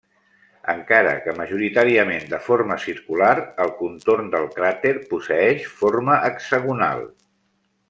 Encara 0.71 1.11
que 1.25 1.35
majoritàriament 1.41 2.25
de 2.31 2.39
forma 2.45 2.77
circular, 2.87 3.29
el 3.67 3.75
contorn 3.83 4.33
del 4.37 4.49
cràter 4.57 4.95
posseeix 5.13 5.69
forma 5.85 6.19
hexagonal. 6.33 7.09